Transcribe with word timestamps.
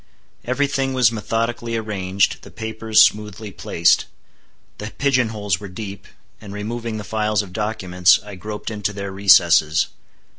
Every 0.45 0.65
thing 0.65 0.93
was 0.93 1.11
methodically 1.11 1.75
arranged, 1.77 2.41
the 2.41 2.49
papers 2.49 3.03
smoothly 3.03 3.51
placed. 3.51 4.05
The 4.79 4.89
pigeon 4.97 5.29
holes 5.29 5.59
were 5.59 5.67
deep, 5.67 6.07
and 6.41 6.51
removing 6.53 6.97
the 6.97 7.03
files 7.03 7.43
of 7.43 7.53
documents, 7.53 8.19
I 8.25 8.33
groped 8.33 8.71
into 8.71 8.93
their 8.93 9.11
recesses. 9.11 9.89